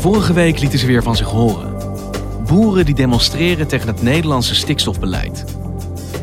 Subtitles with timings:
[0.00, 1.74] Vorige week lieten ze weer van zich horen.
[2.46, 5.44] Boeren die demonstreren tegen het Nederlandse stikstofbeleid.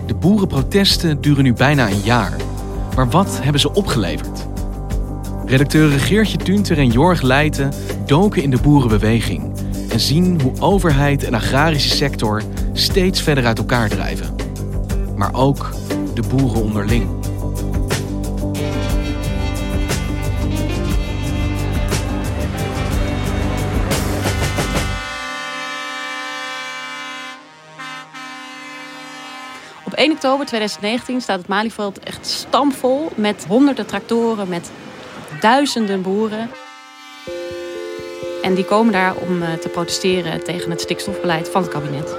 [0.05, 2.35] De boerenprotesten duren nu bijna een jaar.
[2.95, 4.47] Maar wat hebben ze opgeleverd?
[5.45, 7.71] Redacteuren Geertje Tunter en Jorg Leijten
[8.05, 9.51] doken in de boerenbeweging
[9.89, 12.41] en zien hoe overheid en agrarische sector
[12.73, 14.35] steeds verder uit elkaar drijven.
[15.15, 15.69] Maar ook
[16.13, 17.16] de boeren onderling.
[30.07, 34.71] 1 oktober 2019 staat het Malieveld echt stampvol met honderden tractoren, met
[35.41, 36.49] duizenden boeren.
[38.41, 42.15] En die komen daar om eh, te protesteren tegen het stikstofbeleid van het kabinet.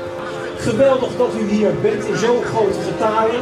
[0.59, 3.41] Geweldig dat u hier bent in zo'n grote getalen.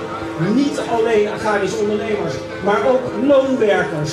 [0.55, 4.12] Niet alleen agrarische ondernemers, maar ook loonwerkers,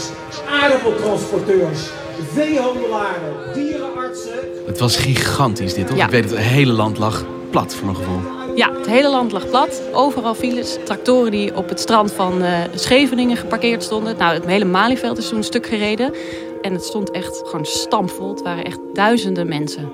[0.49, 1.89] aardappeltransporteurs,
[2.33, 4.39] veehandelaren, dierenartsen.
[4.65, 5.97] Het was gigantisch dit, hoor.
[5.97, 6.05] Ja.
[6.05, 8.42] Ik weet het, het hele land lag plat voor mijn gevoel.
[8.55, 9.81] Ja, het hele land lag plat.
[9.91, 10.77] Overal files.
[10.85, 14.17] Tractoren die op het strand van eh, Scheveningen geparkeerd stonden.
[14.17, 16.13] Nou, het hele Malieveld is een stuk gereden.
[16.61, 18.29] En het stond echt gewoon stampvol.
[18.29, 19.91] Het waren echt duizenden mensen.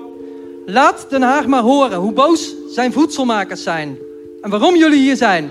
[0.66, 3.98] Laat Den Haag maar horen hoe boos zijn voedselmakers zijn.
[4.40, 5.50] En waarom jullie hier zijn.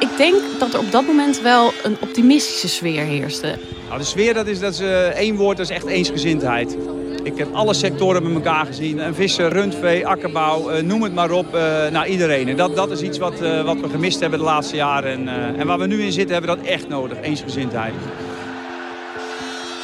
[0.00, 3.58] Ik denk dat er op dat moment wel een optimistische sfeer heerste.
[3.86, 6.76] Nou, de sfeer, dat is, dat is eh, één woord, dat is echt eensgezindheid.
[7.22, 9.00] Ik heb alle sectoren met elkaar gezien.
[9.00, 11.54] En vissen, rundvee, akkerbouw, eh, noem het maar op.
[11.54, 12.48] eh nou, iedereen.
[12.48, 15.12] En dat, dat is iets wat, eh, wat we gemist hebben de laatste jaren.
[15.12, 17.18] En, eh, en waar we nu in zitten, hebben we dat echt nodig.
[17.20, 17.92] Eensgezindheid.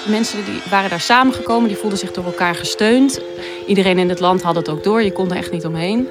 [0.09, 3.21] Mensen die waren daar samengekomen, die voelden zich door elkaar gesteund.
[3.67, 6.09] Iedereen in het land had het ook door, je kon er echt niet omheen.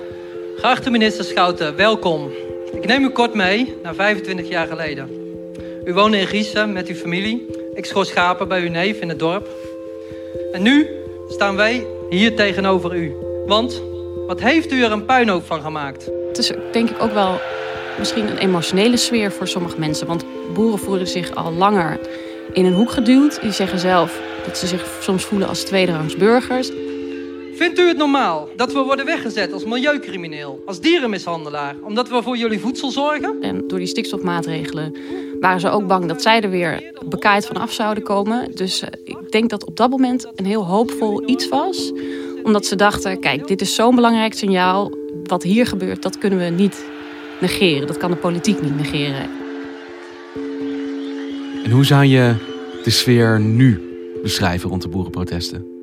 [0.56, 2.30] Geachte minister Schouten, welkom.
[2.74, 5.10] Ik neem u kort mee naar 25 jaar geleden.
[5.86, 7.46] U woonde in Giezen met uw familie.
[7.74, 9.48] Ik schoor schapen bij uw neef in het dorp.
[10.52, 10.88] En nu
[11.28, 13.16] staan wij hier tegenover u.
[13.46, 13.82] Want
[14.28, 16.10] wat heeft u er een puinhoop van gemaakt?
[16.28, 17.40] Het is denk ik ook wel
[17.98, 20.08] misschien een emotionele sfeer voor sommige mensen.
[20.08, 22.00] Want boeren voelen zich al langer
[22.54, 23.42] in een hoek geduwd.
[23.42, 26.72] Die zeggen zelf dat ze zich soms voelen als tweederangs burgers.
[27.58, 32.38] Vindt u het normaal dat we worden weggezet als milieucrimineel, als dierenmishandelaar, omdat we voor
[32.38, 33.42] jullie voedsel zorgen?
[33.42, 34.96] En door die stikstofmaatregelen
[35.40, 38.56] waren ze ook bang dat zij er weer bekaaid van af zouden komen.
[38.56, 41.92] Dus eh, ik denk dat op dat moment een heel hoopvol iets was.
[42.44, 44.92] Omdat ze dachten, kijk, dit is zo'n belangrijk signaal.
[45.24, 46.86] Wat hier gebeurt, dat kunnen we niet
[47.42, 47.88] negeren.
[47.88, 49.30] Dat kan de politiek niet negeren.
[51.64, 52.36] En hoe zou je
[52.84, 53.82] de sfeer nu
[54.22, 55.77] beschrijven rond de boerenprotesten?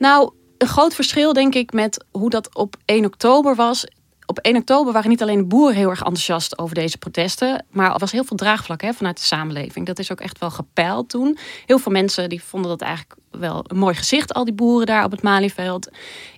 [0.00, 3.86] Nou, een groot verschil denk ik met hoe dat op 1 oktober was.
[4.26, 7.92] Op 1 oktober waren niet alleen de boeren heel erg enthousiast over deze protesten, maar
[7.92, 9.86] er was heel veel draagvlak hè, vanuit de samenleving.
[9.86, 11.38] Dat is ook echt wel gepeild toen.
[11.66, 15.04] Heel veel mensen die vonden dat eigenlijk wel een mooi gezicht, al die boeren daar
[15.04, 15.88] op het Malieveld.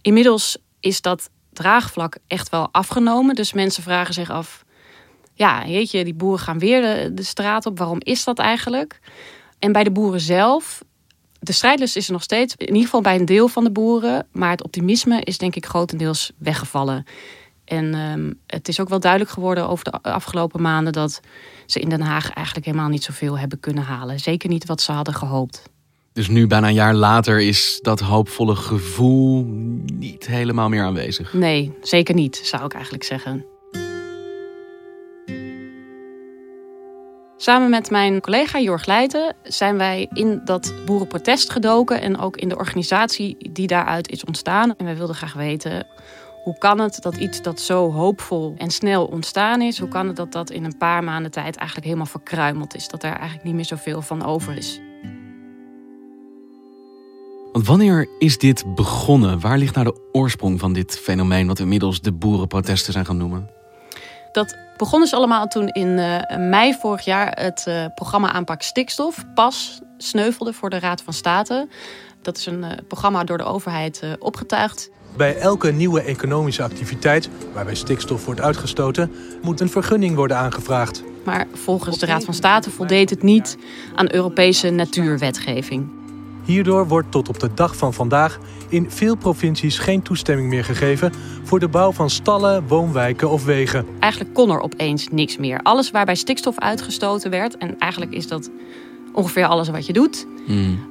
[0.01, 3.35] Inmiddels is dat draagvlak echt wel afgenomen.
[3.35, 4.65] Dus mensen vragen zich af,
[5.35, 7.79] ja, jeetje, die boeren gaan weer de, de straat op.
[7.79, 9.01] Waarom is dat eigenlijk?
[9.59, 10.83] En bij de boeren zelf
[11.43, 14.27] de strijdlust is er nog steeds, in ieder geval bij een deel van de boeren.
[14.33, 17.05] Maar het optimisme is denk ik grotendeels weggevallen.
[17.65, 21.21] En ehm, het is ook wel duidelijk geworden over de afgelopen maanden dat
[21.67, 24.21] ze in Den Haag eigenlijk helemaal niet zoveel hebben kunnen halen.
[24.21, 25.63] Zeker niet wat ze hadden gehoopt.
[26.13, 29.45] Dus nu, bijna een jaar later, is dat hoopvolle gevoel
[29.93, 31.33] niet helemaal meer aanwezig.
[31.33, 33.45] Nee, zeker niet, zou ik eigenlijk zeggen.
[37.43, 42.49] Samen met mijn collega Jorg Leijten zijn wij in dat boerenprotest gedoken en ook in
[42.49, 44.77] de organisatie die daaruit is ontstaan.
[44.77, 45.87] En wij wilden graag weten
[46.43, 50.17] Hoe kan het dat iets dat zo hoopvol en snel ontstaan is, hoe kan het
[50.17, 52.89] dat dat in een paar maanden tijd eigenlijk helemaal verkruimeld is?
[52.89, 54.81] Dat er eigenlijk niet meer zoveel van over is.
[57.53, 59.41] Want wanneer is dit begonnen?
[59.41, 63.17] Waar ligt nou de oorsprong van dit fenomeen, wat we inmiddels de boerenprotesten zijn gaan
[63.17, 63.61] noemen?
[64.33, 69.25] Dat begon dus allemaal toen in eh, mei vorig jaar het eh, programma Aanpak Stikstof
[69.35, 71.69] pas sneuvelde voor de Raad van State.
[72.23, 74.91] Dat is een eh, programma door de overheid opgetuigd.
[75.17, 79.13] Bij elke nieuwe economische activiteit waarbij stikstof wordt uitgestoten,
[79.43, 81.03] moet een vergunning worden aangevraagd.
[81.25, 83.57] Maar volgens de Raad van State voldeed het niet
[83.95, 86.02] aan Europese natuurwetgeving.
[86.45, 91.13] Hierdoor wordt tot op de dag van vandaag in veel provincies geen toestemming meer gegeven
[91.43, 93.87] voor de bouw van stallen, woonwijken of wegen.
[93.99, 95.61] Eigenlijk kon er opeens niks meer.
[95.63, 98.51] Alles waarbij stikstof uitgestoten werd, en eigenlijk is dat
[99.13, 100.27] ongeveer alles wat je doet,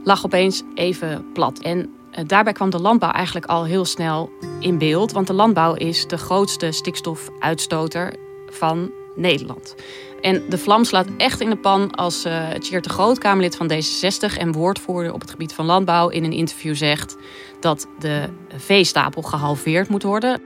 [0.03, 1.59] lag opeens even plat.
[1.59, 5.12] En eh, daarbij kwam de landbouw eigenlijk al heel snel in beeld.
[5.12, 8.13] Want de landbouw is de grootste stikstofuitstoter
[8.50, 9.75] van Nederland.
[10.21, 13.71] En de vlam slaat echt in de pan als uh, Tjeerd de Groot, Kamerlid van
[13.71, 17.18] D66 en woordvoerder op het gebied van landbouw, in een interview zegt
[17.59, 18.23] dat de
[18.56, 20.41] veestapel gehalveerd moet worden.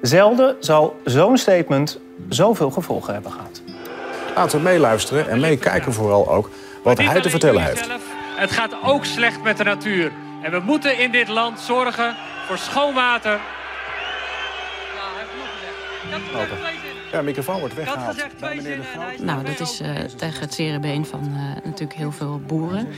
[0.00, 1.98] Zelden zal zo'n statement
[2.28, 3.62] zoveel gevolgen hebben gehad.
[4.34, 6.50] Laten we meeluisteren en meekijken vooral ook
[6.82, 7.88] wat hij te vertellen heeft.
[8.36, 10.12] Het gaat ook slecht met de natuur.
[10.42, 12.16] En we moeten in dit land zorgen
[12.46, 13.40] voor schoon water.
[16.10, 16.46] Ja,
[17.18, 18.16] de microfoon wordt weggehaald.
[19.22, 22.88] Nou, dat is uh, tegen het zere been van uh, natuurlijk heel veel boeren.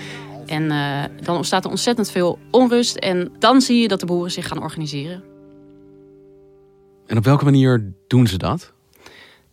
[0.46, 2.96] En uh, dan ontstaat er ontzettend veel onrust.
[2.96, 5.24] En dan zie je dat de boeren zich gaan organiseren.
[7.06, 8.72] En op welke manier doen ze dat?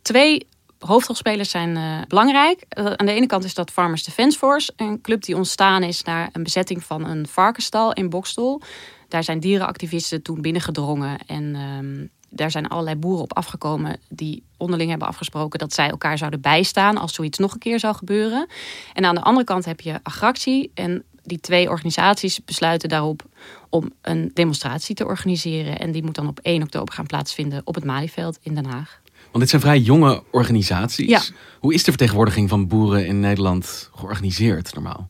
[0.01, 0.47] Twee
[0.79, 2.65] hoofdrolspelers zijn uh, belangrijk.
[2.77, 6.03] Uh, aan de ene kant is dat Farmers Defence Force, een club die ontstaan is
[6.03, 8.61] naar een bezetting van een varkenstal in Bokstel.
[9.07, 14.89] Daar zijn dierenactivisten toen binnengedrongen en um, daar zijn allerlei boeren op afgekomen die onderling
[14.89, 18.47] hebben afgesproken dat zij elkaar zouden bijstaan als zoiets nog een keer zou gebeuren.
[18.93, 23.25] En aan de andere kant heb je Agractie en die twee organisaties besluiten daarop
[23.69, 25.79] om een demonstratie te organiseren.
[25.79, 29.01] En die moet dan op 1 oktober gaan plaatsvinden op het Malieveld in Den Haag.
[29.21, 31.09] Want dit zijn vrij jonge organisaties.
[31.09, 31.21] Ja.
[31.59, 35.09] Hoe is de vertegenwoordiging van boeren in Nederland georganiseerd normaal?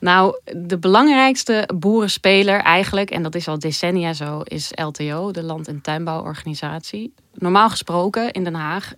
[0.00, 5.68] Nou, de belangrijkste boerenspeler eigenlijk, en dat is al decennia zo, is LTO, de Land-
[5.68, 7.14] en Tuinbouworganisatie.
[7.34, 8.92] Normaal gesproken in Den Haag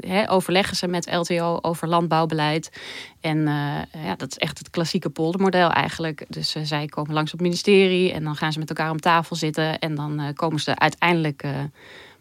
[0.00, 2.80] he, overleggen ze met LTO over landbouwbeleid.
[3.20, 6.24] En uh, ja, dat is echt het klassieke poldermodel eigenlijk.
[6.28, 9.00] Dus uh, zij komen langs op het ministerie en dan gaan ze met elkaar om
[9.00, 9.78] tafel zitten.
[9.78, 11.44] En dan komen ze uiteindelijk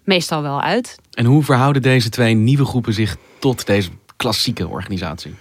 [0.03, 0.95] meestal wel uit.
[1.13, 5.35] En hoe verhouden deze twee nieuwe groepen zich tot deze klassieke organisatie?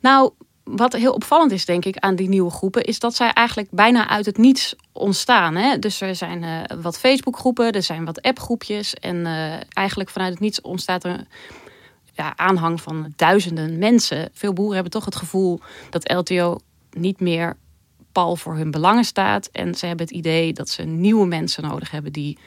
[0.00, 0.32] Nou,
[0.76, 4.08] wat heel opvallend is, denk ik, aan die nieuwe groepen, is dat zij eigenlijk bijna
[4.08, 5.54] uit het niets ontstaan.
[5.54, 5.78] Hè?
[5.78, 8.94] Dus er zijn uh, wat Facebookgroepen, er zijn wat appgroepjes.
[8.94, 11.26] En uh, eigenlijk vanuit het niets ontstaat er
[12.12, 14.28] ja, aanhang van duizenden mensen.
[14.32, 16.58] Veel boeren hebben toch het gevoel dat LTO
[16.90, 17.56] niet meer
[18.12, 19.48] pal voor hun belangen staat.
[19.52, 22.38] En ze hebben het idee dat ze nieuwe mensen nodig hebben die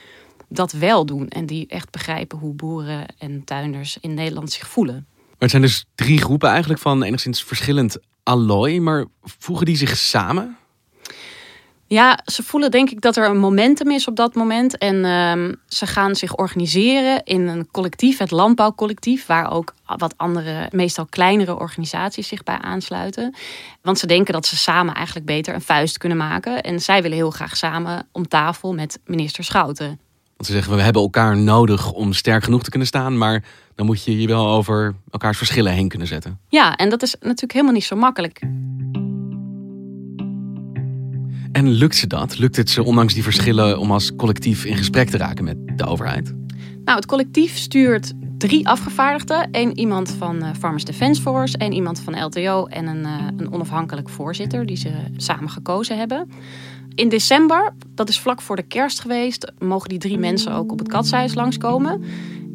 [0.48, 1.28] dat wel doen.
[1.28, 5.06] En die echt begrijpen hoe boeren en tuinders in Nederland zich voelen.
[5.16, 8.80] Maar het zijn dus drie groepen eigenlijk van enigszins verschillend allooi.
[8.80, 10.58] Maar voegen die zich samen?
[11.94, 14.78] Ja, ze voelen denk ik dat er een momentum is op dat moment.
[14.78, 20.70] En um, ze gaan zich organiseren in een collectief, het landbouwcollectief, waar ook wat andere,
[20.72, 23.36] meestal kleinere organisaties zich bij aansluiten.
[23.82, 26.64] Want ze denken dat ze samen eigenlijk beter een vuist kunnen maken.
[26.64, 30.00] En zij willen heel graag samen om tafel met minister Schouten.
[30.44, 33.44] Want ze zeggen, we hebben elkaar nodig om sterk genoeg te kunnen staan, maar
[33.76, 36.40] dan moet je je wel over elkaars verschillen heen kunnen zetten.
[36.48, 38.40] Ja, en dat is natuurlijk helemaal niet zo makkelijk.
[41.52, 42.38] En lukt ze dat?
[42.38, 45.86] Lukt het ze ondanks die verschillen om als collectief in gesprek te raken met de
[45.86, 46.34] overheid?
[46.84, 49.48] Nou, het collectief stuurt drie afgevaardigden.
[49.52, 53.52] Eén iemand van uh, Farmers Defence Force, één iemand van LTO en een, uh, een
[53.52, 56.30] onafhankelijk voorzitter die ze samen gekozen hebben.
[56.96, 60.80] In december, dat is vlak voor de kerst geweest, mogen die drie mensen ook op
[60.80, 62.04] het katshuis langskomen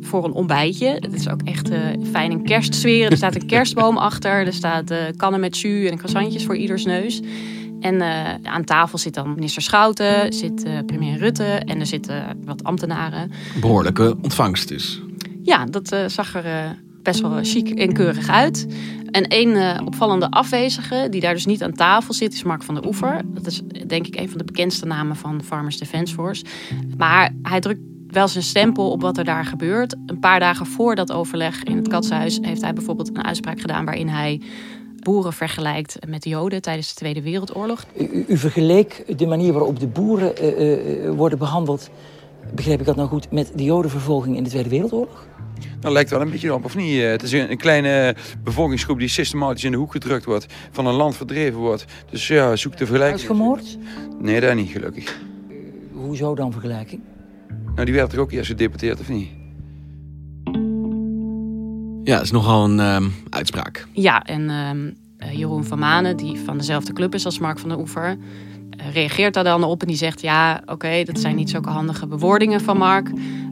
[0.01, 0.89] voor een ontbijtje.
[0.89, 1.79] Het is ook echt uh,
[2.11, 3.11] fijn in kerstsfeer.
[3.11, 4.47] Er staat een kerstboom achter.
[4.47, 7.21] Er staat uh, kannen met jus en croissantjes voor ieders neus.
[7.81, 12.65] En uh, aan tafel zit dan minister Schouten, zit premier Rutte en er zitten wat
[12.65, 13.31] ambtenaren.
[13.61, 15.03] Behoorlijke ontvangst dus.
[15.43, 18.67] Ja, dat zag er best wel chic en keurig uit.
[19.11, 22.87] En één opvallende afwezige, die daar dus niet aan tafel zit, is Mark van der
[22.87, 23.21] Oever.
[23.27, 26.45] Dat is denk ik een van de bekendste namen van Farmers Defence Force.
[26.97, 29.97] Maar hij drukt wel zijn stempel op wat er daar gebeurt.
[30.07, 33.85] Een paar dagen voor dat overleg in het katshuis heeft hij bijvoorbeeld een uitspraak gedaan
[33.85, 34.41] waarin hij
[35.03, 37.85] boeren vergelijkt met de Joden tijdens de Tweede Wereldoorlog.
[37.99, 41.91] U, u vergeleek de manier waarop de boeren uh, uh, worden behandeld
[42.55, 45.27] begreep ik dat nou goed, met de jodenvervolging in de Tweede Wereldoorlog?
[45.81, 47.03] Dat lijkt wel een beetje op, of niet?
[47.03, 51.17] Het is een, kleine bevolkingsgroep die systematisch in de hoek gedrukt wordt, van een land
[51.17, 51.85] verdreven wordt.
[52.11, 53.19] Dus ja, zoek de vergelijking.
[53.19, 53.79] Uitgemoord?
[54.21, 55.19] Nee, dat niet, gelukkig.
[55.93, 57.01] Hoezo dan vergelijking?
[57.75, 59.29] Nou, die werd toch ook eerst gedeporteerd, of niet?
[62.05, 63.87] Ja, dat is nogal een ehm, uitspraak.
[63.93, 67.69] Ja, en ehm, eh, Jeroen van Manen, die van dezelfde club is als Mark van
[67.69, 68.17] der Oever,
[68.71, 72.07] eh, reageert daar dan op en die zegt: Ja, oké, dat zijn niet zulke handige
[72.07, 73.11] bewoordingen van Mark.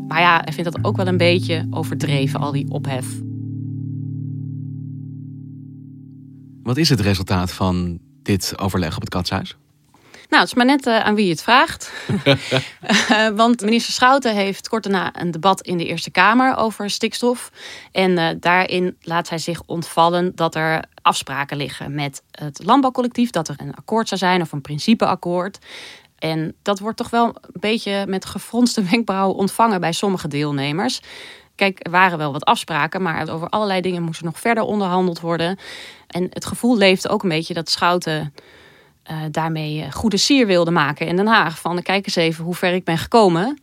[0.08, 3.06] Maar ja, hij vindt dat ook wel een beetje overdreven, al die ophef.
[6.62, 9.56] Wat is het resultaat van dit overleg op het katshuis?
[10.28, 11.92] Nou, het is maar net uh, aan wie je het vraagt.
[13.10, 17.52] uh, want minister Schouten heeft kort daarna een debat in de Eerste Kamer over stikstof.
[17.92, 23.30] En uh, daarin laat hij zich ontvallen dat er afspraken liggen met het landbouwcollectief.
[23.30, 25.58] Dat er een akkoord zou zijn of een principeakkoord.
[26.18, 31.00] En dat wordt toch wel een beetje met gefronste wenkbrauwen ontvangen bij sommige deelnemers.
[31.54, 35.20] Kijk, er waren wel wat afspraken, maar over allerlei dingen moest er nog verder onderhandeld
[35.20, 35.58] worden.
[36.06, 38.34] En het gevoel leefde ook een beetje dat Schouten
[39.10, 41.58] uh, daarmee uh, goede sier wilde maken in Den Haag.
[41.58, 43.60] Van kijk eens even hoe ver ik ben gekomen.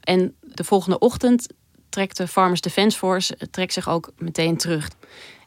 [0.00, 1.46] En de volgende ochtend
[1.88, 4.90] trekt de Farmers Defence Force trekt zich ook meteen terug.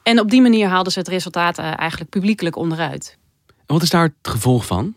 [0.04, 3.18] En op die manier haalden ze het resultaat eigenlijk publiekelijk onderuit.
[3.48, 4.96] En wat is daar het gevolg van?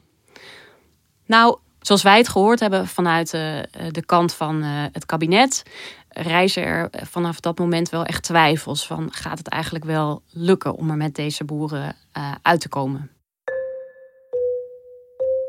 [1.28, 5.62] Nou, zoals wij het gehoord hebben vanuit de kant van het kabinet,
[6.08, 10.90] reizen er vanaf dat moment wel echt twijfels van gaat het eigenlijk wel lukken om
[10.90, 11.96] er met deze boeren
[12.42, 13.10] uit te komen.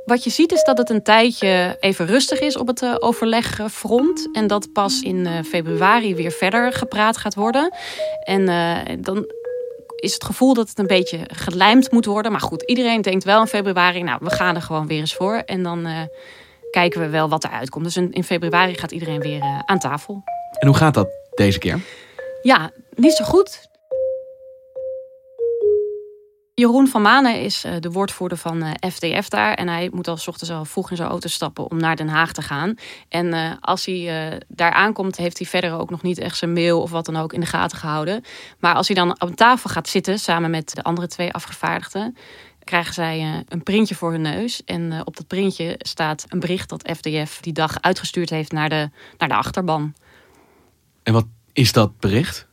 [0.05, 4.29] Wat je ziet is dat het een tijdje even rustig is op het overlegfront.
[4.31, 7.73] En dat pas in februari weer verder gepraat gaat worden.
[8.23, 8.45] En
[9.01, 9.25] dan
[9.99, 12.31] is het gevoel dat het een beetje gelijmd moet worden.
[12.31, 15.35] Maar goed, iedereen denkt wel in februari, nou, we gaan er gewoon weer eens voor.
[15.35, 15.87] En dan
[16.71, 17.83] kijken we wel wat er uitkomt.
[17.83, 20.23] Dus in, in februari gaat iedereen weer aan tafel.
[20.59, 21.79] En hoe gaat dat deze keer?
[22.41, 23.68] Ja, niet zo goed.
[26.59, 29.53] Jeroen van Manen is uh, de woordvoerder van FDF daar.
[29.53, 32.07] En hij moet al s ochtends al vroeg in zijn auto stappen om naar Den
[32.07, 32.75] Haag te gaan.
[33.09, 36.81] En uh, als hij daar aankomt, heeft hij verder ook nog niet echt zijn mail
[36.81, 38.23] of wat dan ook in de gaten gehouden.
[38.59, 42.17] Maar als hij dan op tafel gaat zitten samen met de andere twee afgevaardigden,
[42.63, 44.63] krijgen zij een printje voor hun neus.
[44.65, 48.89] En op dat printje staat een bericht dat FDF die dag uitgestuurd heeft naar de,
[49.17, 49.93] naar de achterban.
[51.03, 52.48] En wat is dat bericht?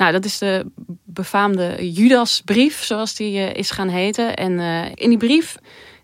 [0.00, 0.66] Nou, dat is de
[1.04, 4.36] befaamde Judasbrief, zoals die uh, is gaan heten.
[4.36, 5.56] En uh, in die brief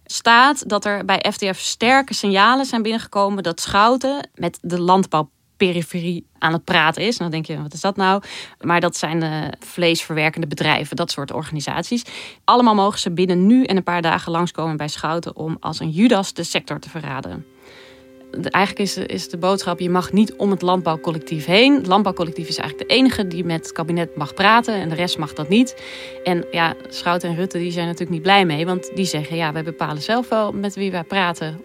[0.04, 6.52] staat dat er bij FDF sterke signalen zijn binnengekomen dat Schouten met de landbouwperiferie aan
[6.52, 7.18] het praten is.
[7.18, 8.22] Nou denk je, wat is dat nou?
[8.60, 12.04] Maar dat zijn de vleesverwerkende bedrijven, dat soort organisaties.
[12.44, 15.90] Allemaal mogen ze binnen nu en een paar dagen langskomen bij Schouten om als een
[15.90, 17.46] Judas de sector te verraden
[18.30, 21.74] eigenlijk is de, is de boodschap: je mag niet om het landbouwcollectief heen.
[21.74, 25.18] Het landbouwcollectief is eigenlijk de enige die met het kabinet mag praten en de rest
[25.18, 25.82] mag dat niet.
[26.24, 29.52] En ja, Schout en Rutte die zijn natuurlijk niet blij mee, want die zeggen: ja,
[29.52, 31.60] wij bepalen zelf wel met wie wij praten.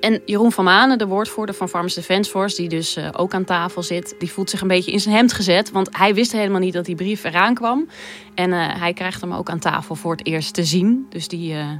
[0.00, 3.44] En Jeroen van Manen, de woordvoerder van Farmers Defence Force, die dus uh, ook aan
[3.44, 5.70] tafel zit, die voelt zich een beetje in zijn hemd gezet.
[5.70, 7.88] Want hij wist helemaal niet dat die brief eraan kwam.
[8.34, 11.06] En uh, hij krijgt hem ook aan tafel voor het eerst te zien.
[11.08, 11.52] Dus die.
[11.52, 11.70] Uh,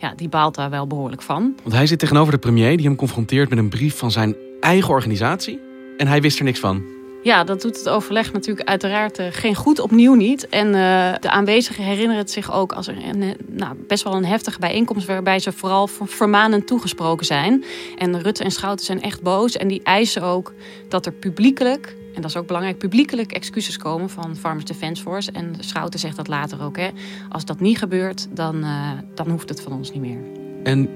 [0.00, 1.54] ja, die baalt daar wel behoorlijk van.
[1.62, 4.90] Want hij zit tegenover de premier die hem confronteert met een brief van zijn eigen
[4.90, 5.60] organisatie.
[5.96, 6.82] En hij wist er niks van.
[7.22, 10.48] Ja, dat doet het overleg natuurlijk uiteraard uh, geen goed, opnieuw niet.
[10.48, 10.72] En uh,
[11.20, 15.06] de aanwezigen herinneren het zich ook als er een, nou, best wel een heftige bijeenkomst...
[15.06, 17.64] waarbij ze vooral vermanend toegesproken zijn.
[17.98, 20.52] En Rutte en Schouten zijn echt boos en die eisen ook
[20.88, 25.32] dat er publiekelijk en dat is ook belangrijk, publiekelijk excuses komen van Farmers Defence Force.
[25.32, 26.76] En Schouten zegt dat later ook.
[26.76, 26.88] Hè.
[27.28, 30.18] Als dat niet gebeurt, dan, uh, dan hoeft het van ons niet meer.
[30.62, 30.88] En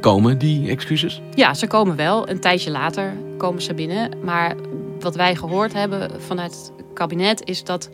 [0.00, 1.20] komen die excuses?
[1.34, 2.28] Ja, ze komen wel.
[2.28, 4.10] Een tijdje later komen ze binnen.
[4.24, 4.56] Maar
[5.00, 7.90] wat wij gehoord hebben vanuit het kabinet is dat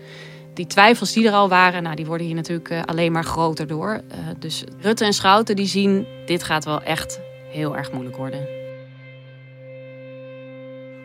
[0.55, 3.67] die twijfels die er al waren, nou, die worden hier natuurlijk uh, alleen maar groter
[3.67, 4.01] door.
[4.11, 8.49] Uh, dus Rutte en Schouten die zien, dit gaat wel echt heel erg moeilijk worden.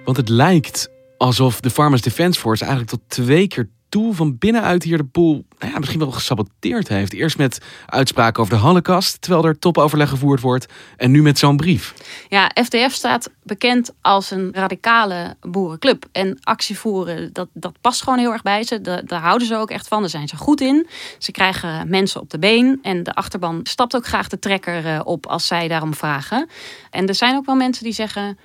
[0.05, 0.89] Want het lijkt
[1.21, 5.45] alsof de Farmers Defence Force eigenlijk tot twee keer toe van binnenuit hier de boel
[5.59, 7.13] nou ja, misschien wel gesaboteerd heeft.
[7.13, 10.65] Eerst met uitspraken over de Holocaust, terwijl er topoverleg gevoerd wordt.
[10.97, 11.93] En nu met zo'n brief.
[12.29, 16.05] Ja, FDF staat bekend als een radicale boerenclub.
[16.11, 18.81] En actie voeren, dat, dat past gewoon heel erg bij ze.
[18.81, 20.01] Daar houden ze ook echt van.
[20.01, 20.87] Daar zijn ze goed in.
[21.17, 22.79] Ze krijgen mensen op de been.
[22.81, 26.49] En de achterban stapt ook graag de trekker op als zij daarom vragen.
[26.89, 28.37] En er zijn ook wel mensen die zeggen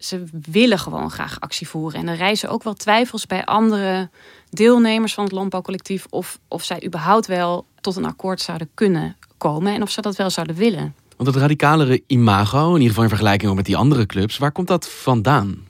[0.00, 2.00] ze willen gewoon graag actie voeren.
[2.00, 4.10] En er reizen ook wel twijfels bij andere
[4.50, 9.74] deelnemers van het landbouwcollectief of, of zij überhaupt wel tot een akkoord zouden kunnen komen
[9.74, 10.94] en of ze dat wel zouden willen.
[11.16, 14.68] Want het radicalere imago, in ieder geval in vergelijking met die andere clubs, waar komt
[14.68, 15.68] dat vandaan?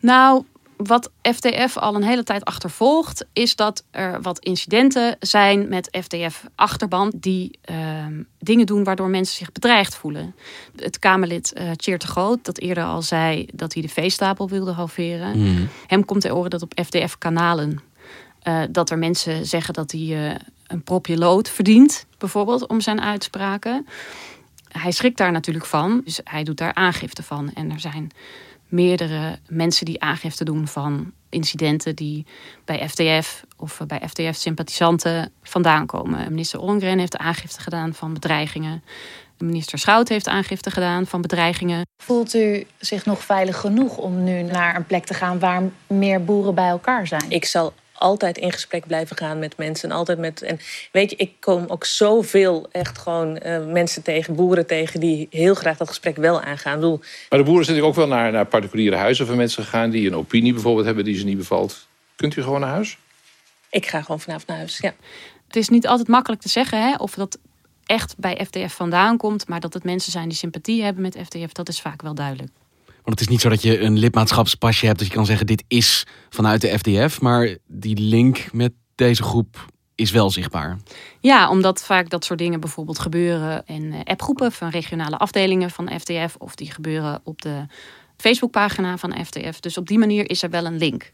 [0.00, 0.44] Nou,
[0.76, 7.12] wat FTF al een hele tijd achtervolgt, is dat er wat incidenten zijn met FTF-achterban
[7.16, 10.34] die ehm, dingen doen waardoor mensen zich bedreigd voelen.
[10.76, 15.38] Het Kamerlid uh, de Groot, dat eerder al zei dat hij de veestapel wilde halveren.
[15.38, 15.66] Mhm.
[15.86, 17.80] Hem komt ter oren dat op FTF-kanalen
[18.44, 20.34] eh, dat er mensen zeggen dat hij eh,
[20.66, 23.86] een propje lood verdient, bijvoorbeeld, om zijn uitspraken.
[24.68, 27.50] Hij schrikt daar natuurlijk van, dus hij doet daar aangifte van.
[27.54, 28.10] En er zijn
[28.74, 32.26] meerdere mensen die aangifte doen van incidenten die
[32.64, 36.30] bij FTF of bij FTF-sympathisanten vandaan komen.
[36.30, 38.82] Minister Ollengren heeft aangifte gedaan van bedreigingen.
[39.38, 41.86] Minister Schout heeft aangifte gedaan van bedreigingen.
[42.02, 46.24] Voelt u zich nog veilig genoeg om nu naar een plek te gaan waar meer
[46.24, 47.24] boeren bij elkaar zijn?
[47.28, 49.90] Ik zal altijd in gesprek blijven gaan met mensen.
[49.90, 50.42] En altijd met.
[50.42, 50.58] En
[50.92, 55.54] weet je, ik kom ook zoveel echt gewoon uh, mensen tegen, boeren tegen, die heel
[55.54, 56.74] graag dat gesprek wel aangaan.
[56.74, 56.98] Bedoel,
[57.28, 60.06] maar de boeren zijn natuurlijk ook wel naar, naar particuliere huizen van mensen gegaan die
[60.06, 61.86] een opinie bijvoorbeeld hebben die ze niet bevalt.
[62.16, 62.98] Kunt u gewoon naar huis?
[63.70, 64.94] Ik ga gewoon vanavond naar huis, ja.
[65.46, 67.38] Het is niet altijd makkelijk te zeggen hè, of dat
[67.86, 71.52] echt bij FTF vandaan komt, maar dat het mensen zijn die sympathie hebben met FTF,
[71.52, 72.50] dat is vaak wel duidelijk.
[73.04, 75.64] Want het is niet zo dat je een lidmaatschapspasje hebt dat je kan zeggen dit
[75.68, 80.78] is vanuit de FDF, maar die link met deze groep is wel zichtbaar.
[81.20, 85.90] Ja, omdat vaak dat soort dingen bijvoorbeeld gebeuren in eh, appgroepen van regionale afdelingen van
[86.00, 87.66] FDF of die gebeuren op de
[88.16, 89.60] Facebookpagina van FDF.
[89.60, 91.12] Dus op die manier is er wel een link.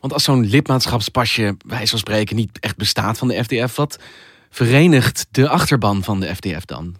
[0.00, 3.98] Want als zo'n lidmaatschapspasje, wij van spreken, niet echt bestaat van de FDF, wat
[4.50, 6.96] verenigt de achterban van de FDF dan?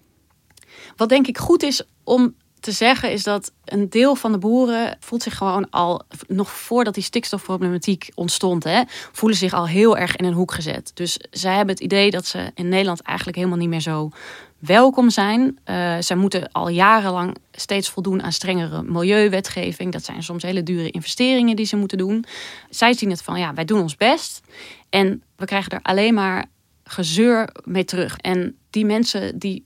[0.97, 4.97] Wat denk ik goed is om te zeggen is dat een deel van de boeren
[5.00, 10.17] voelt zich gewoon al, nog voordat die stikstofproblematiek ontstond, hè, voelen zich al heel erg
[10.17, 10.90] in een hoek gezet.
[10.95, 14.11] Dus zij hebben het idee dat ze in Nederland eigenlijk helemaal niet meer zo
[14.59, 15.59] welkom zijn.
[15.64, 19.93] Uh, zij moeten al jarenlang steeds voldoen aan strengere milieuwetgeving.
[19.93, 22.25] Dat zijn soms hele dure investeringen die ze moeten doen.
[22.71, 24.40] Zij zien het van, ja, wij doen ons best.
[24.88, 26.45] En we krijgen er alleen maar
[26.85, 28.17] gezeur mee terug.
[28.17, 29.64] En die mensen die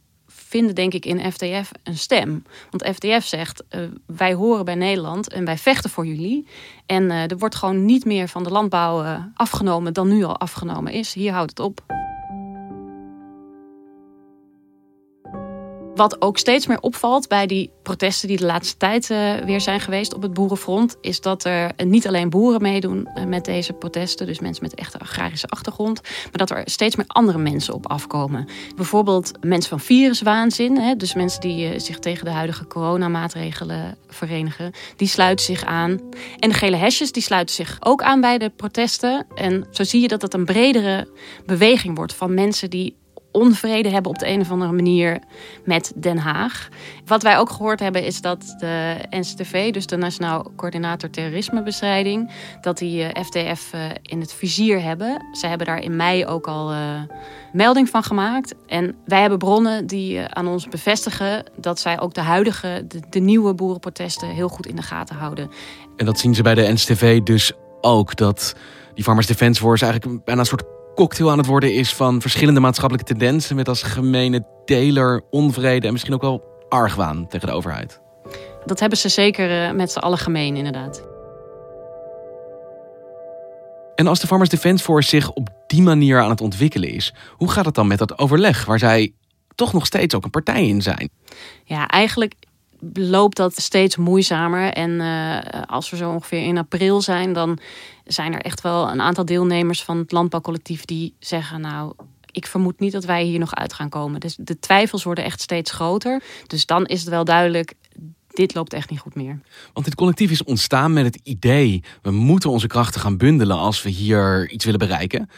[0.54, 2.44] vinden denk ik in FTF een stem.
[2.70, 6.46] Want FTF zegt, uh, wij horen bij Nederland en wij vechten voor jullie.
[6.86, 10.38] En uh, er wordt gewoon niet meer van de landbouw uh, afgenomen dan nu al
[10.38, 11.14] afgenomen is.
[11.14, 12.03] Hier houdt het op.
[15.94, 19.80] Wat ook steeds meer opvalt bij die protesten die de laatste tijd uh, weer zijn
[19.80, 24.26] geweest op het boerenfront, is dat er niet alleen boeren meedoen uh, met deze protesten,
[24.26, 28.48] dus mensen met echte agrarische achtergrond, maar dat er steeds meer andere mensen op afkomen.
[28.76, 35.09] Bijvoorbeeld mensen van viruswaanzin, hè, dus mensen die zich tegen de huidige coronamaatregelen verenigen, die
[35.09, 36.00] sluiten zich aan.
[36.38, 39.26] En de gele hesjes die sluiten zich ook aan bij de protesten.
[39.35, 41.09] En zo zie je dat het een bredere
[41.46, 42.96] beweging wordt van mensen die
[43.35, 45.18] onvrede hebben op de een of andere manier
[45.64, 46.68] met Den Haag.
[47.07, 52.79] Wat wij ook gehoord hebben is dat de NCTV, dus de Nationaal Coördinator Terrorismebestrijding, dat
[52.79, 55.23] die FTF in het vizier hebben.
[55.33, 56.79] Ze hebben daar in mei ook al uh,
[57.53, 58.55] melding van gemaakt.
[58.66, 63.20] En wij hebben bronnen die aan ons bevestigen dat zij ook de huidige, de, de
[63.20, 65.51] nieuwe boerenprotesten heel goed in de gaten houden.
[65.97, 68.55] En dat zien ze bij de NCTV dus ook, dat
[68.94, 72.61] die Farmers Defence Force eigenlijk bijna een soort cocktail aan het worden is van verschillende
[72.61, 78.00] maatschappelijke tendensen met als gemene deler onvrede en misschien ook wel argwaan tegen de overheid.
[78.64, 81.07] Dat hebben ze zeker met z'n allen gemeen, inderdaad.
[83.94, 87.50] En als de Farmers Defence Force zich op die manier aan het ontwikkelen is, hoe
[87.50, 89.12] gaat het dan met dat overleg waar zij
[89.54, 91.11] toch nog steeds ook een partij in zijn?
[91.64, 92.35] Ja, eigenlijk
[92.92, 94.73] loopt dat steeds moeizamer.
[94.73, 97.59] En uh, als we zo ongeveer in april zijn, dan
[98.05, 101.92] zijn er echt wel een aantal deelnemers van het landbouwcollectief die zeggen: Nou,
[102.31, 104.20] ik vermoed niet dat wij hier nog uit gaan komen.
[104.20, 106.23] Dus de twijfels worden echt steeds groter.
[106.47, 107.75] Dus dan is het wel duidelijk.
[108.29, 109.40] Dit loopt echt niet goed meer.
[109.73, 113.83] Want dit collectief is ontstaan met het idee: we moeten onze krachten gaan bundelen als
[113.83, 115.29] we hier iets willen bereiken.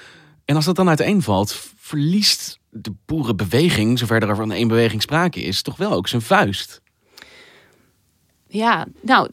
[0.45, 5.63] En als dat dan uiteenvalt, verliest de boerenbeweging, zover er van één beweging sprake is,
[5.63, 6.81] toch wel ook zijn vuist.
[8.49, 9.29] Ja, nou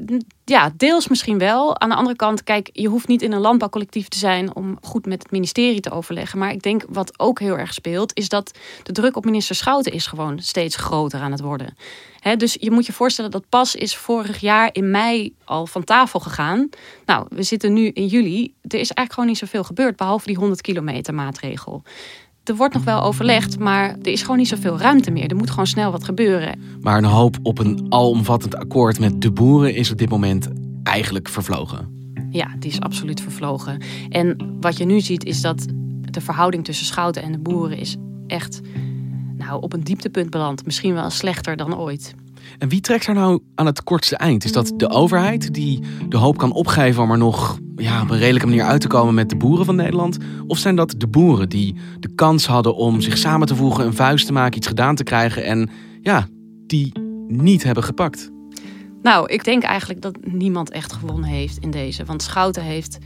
[0.45, 1.79] ja, deels misschien wel.
[1.79, 5.05] Aan de andere kant, kijk, je hoeft niet in een landbouwcollectief te zijn om goed
[5.05, 6.39] met het ministerie te overleggen.
[6.39, 9.91] Maar ik denk wat ook heel erg speelt, is dat de druk op minister Schouten
[9.91, 11.75] is gewoon steeds groter aan het worden.
[12.19, 15.83] He, dus je moet je voorstellen dat pas is vorig jaar in mei al van
[15.83, 16.69] tafel gegaan.
[17.05, 18.43] Nou, we zitten nu in juli.
[18.43, 21.83] Er is eigenlijk gewoon niet zoveel gebeurd, behalve die 100 kilometer maatregel
[22.43, 25.29] er wordt nog wel overlegd, maar er is gewoon niet zoveel ruimte meer.
[25.29, 26.59] Er moet gewoon snel wat gebeuren.
[26.81, 30.47] Maar een hoop op een alomvattend akkoord met de boeren is op dit moment
[30.83, 31.91] eigenlijk vervlogen.
[32.29, 33.81] Ja, die is absoluut vervlogen.
[34.09, 35.65] En wat je nu ziet is dat
[36.01, 37.95] de verhouding tussen Schouten en de boeren is
[38.27, 38.61] echt
[39.37, 40.65] nou, op een dieptepunt beland.
[40.65, 42.13] Misschien wel slechter dan ooit.
[42.57, 44.43] En wie trekt er nou aan het kortste eind?
[44.43, 48.17] Is dat de overheid die de hoop kan opgeven om er nog ja, op een
[48.17, 50.17] redelijke manier uit te komen met de boeren van Nederland?
[50.47, 53.93] Of zijn dat de boeren die de kans hadden om zich samen te voegen, een
[53.93, 55.69] vuist te maken, iets gedaan te krijgen en
[56.01, 56.27] ja,
[56.67, 56.91] die
[57.27, 58.31] niet hebben gepakt?
[59.01, 62.05] Nou, ik denk eigenlijk dat niemand echt gewonnen heeft in deze.
[62.05, 62.97] Want Schouten heeft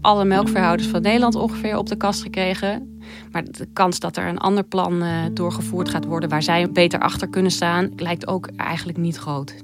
[0.00, 2.98] alle melkveehouders van Nederland ongeveer op de kast gekregen.
[3.32, 7.00] Maar de kans dat er een ander plan uh, doorgevoerd gaat worden waar zij beter
[7.00, 9.54] achter kunnen staan, lijkt ook eigenlijk niet groot.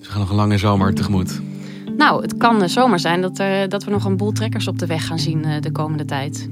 [0.00, 1.40] Ze gaan nog een lange zomer tegemoet.
[1.96, 4.78] Nou, het kan uh, zomaar zijn dat, uh, dat we nog een boel trekkers op
[4.78, 6.48] de weg gaan zien de komende tijd.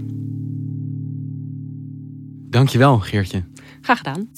[2.50, 3.44] Dankjewel, Geertje.
[3.80, 4.28] Graag gedaan.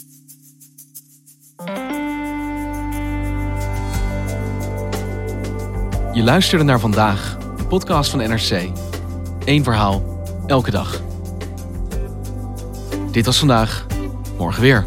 [6.13, 8.71] Je luisterde naar vandaag, de podcast van NRC.
[9.45, 11.03] Eén verhaal, elke dag.
[13.11, 13.87] Dit was vandaag,
[14.39, 14.87] morgen weer.